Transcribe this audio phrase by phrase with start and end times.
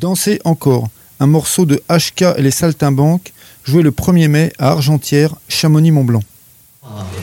[0.00, 0.88] Danser encore,
[1.20, 6.22] un morceau de HK et les Saltimbanques, joué le 1er mai à Argentière, Chamonix-Mont-Blanc.
[6.82, 7.19] on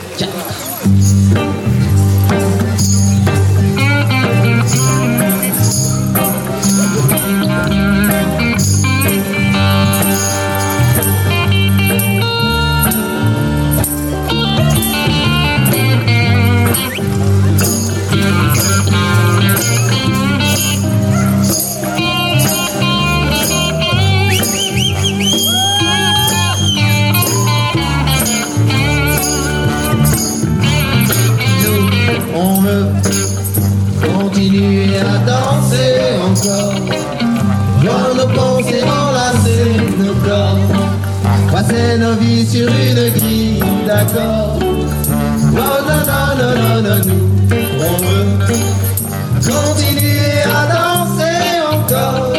[41.88, 44.58] Passer nos vies sur une grille d'accord.
[44.60, 47.24] Non, non, non, non, non, nous,
[47.80, 48.32] on veut
[49.40, 51.40] continuer à danser
[51.72, 52.32] encore.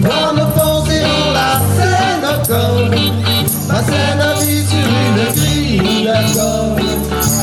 [0.00, 2.90] Voir nos pensées enlacer nos corps.
[3.68, 6.70] Passer nos vies sur une grille d'accord.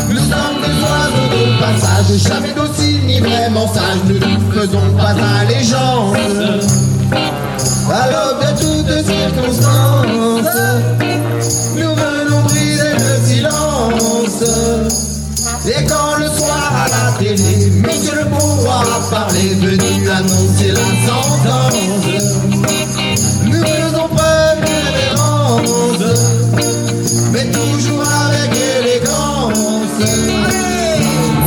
[0.10, 4.04] Nous sommes des oiseaux de passage, jamais dociles ni vraiment sages.
[4.08, 4.20] Nous ne
[4.54, 6.16] faisons pas allégeance
[7.92, 11.09] à l'aube de toutes circonstances.
[15.66, 20.90] Et quand le soir à la télé, Monsieur le pouvoir a parlé, venu annoncer la
[21.06, 21.74] sentence.
[23.46, 26.50] Nous faisons preuve de révérence
[27.32, 29.58] mais toujours avec élégance.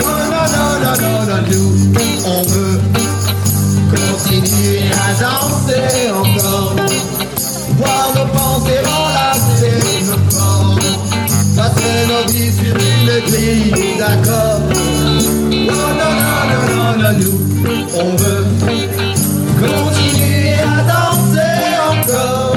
[0.01, 0.47] Non, non,
[0.83, 1.71] non, non, non, nous,
[2.27, 2.81] on veut
[3.91, 6.77] continuer à danser encore,
[7.77, 8.83] voir nos pensées
[10.31, 10.79] corps,
[11.57, 12.82] passer nos vies sur
[13.21, 14.61] grille d'accord.
[15.51, 16.43] Non, non, non,
[16.77, 17.37] non, non, nous,
[17.95, 18.45] on veut
[19.61, 22.57] continuer à danser encore.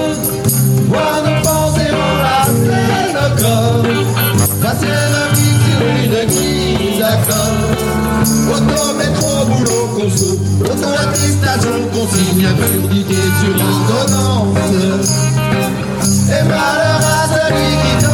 [0.88, 3.84] Voir nos pensées enlacer nos corps
[4.62, 7.58] Passer la vie sur une grille d'accord
[8.54, 10.32] Auto, métro, boulot, conso
[10.62, 14.72] Auto, attestation, consigne Publiqué sur ordonnance
[16.30, 18.05] Et malheur à celui qui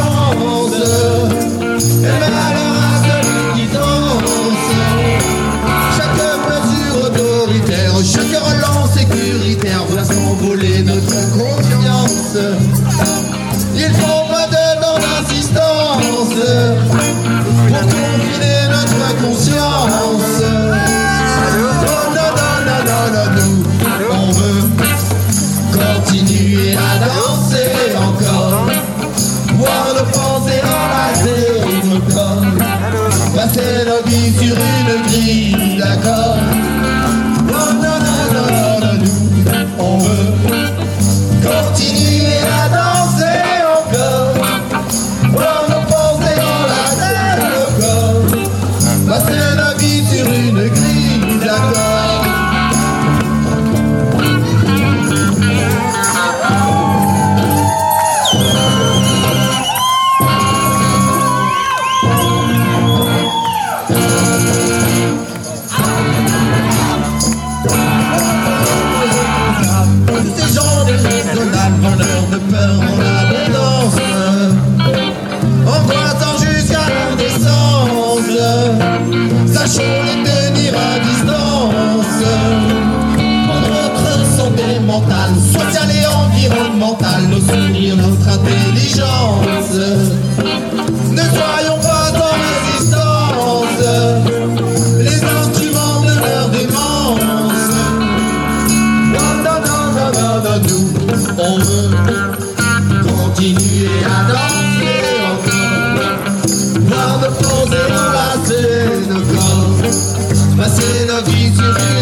[34.30, 36.38] Sur une grille d'accord
[79.72, 82.22] Sachons les tenir à distance.
[83.46, 89.74] Pour notre santé mentale, sociale et environnementale Nos souvenirs, notre intelligence.
[91.10, 93.82] Ne soyons pas en résistance
[94.98, 97.22] Les instruments de leur démence
[100.68, 100.86] nous,
[101.38, 102.41] on veut
[111.24, 112.01] Passer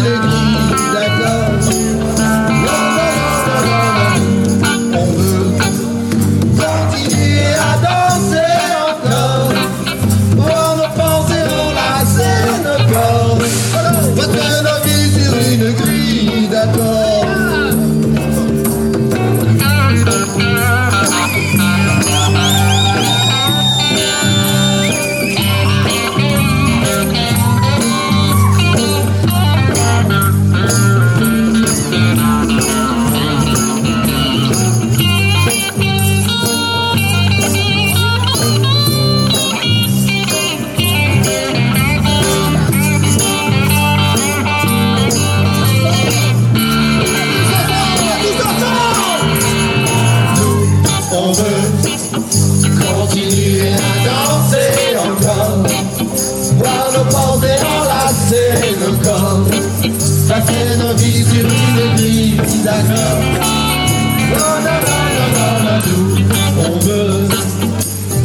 [53.11, 53.75] continuer à
[54.05, 55.63] danser encore.
[56.57, 59.45] Voir nos pensées enlacer nos corps.
[60.27, 63.19] Passer nos vies sur une nuit d'accord.
[64.31, 66.05] Non, non, non, non, non, nous,
[66.59, 67.27] on veut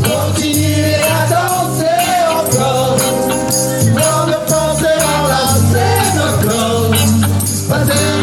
[0.05, 2.06] continuer à danser
[2.38, 2.97] encore.
[3.93, 6.91] Voir nos pensées enlacer nos corps.
[7.69, 8.16] Passer